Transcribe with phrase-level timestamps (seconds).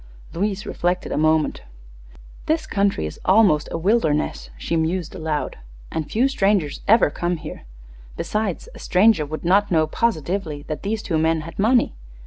[0.33, 1.61] Louise reflected a moment.
[2.47, 5.59] "This country is almost a wilderness," she mused, aloud,
[5.91, 7.65] "and few strangers ever come here.
[8.17, 11.93] Besides, a stranger would not know positively that these two men had money.